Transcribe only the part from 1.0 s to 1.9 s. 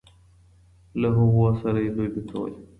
له هغوی سره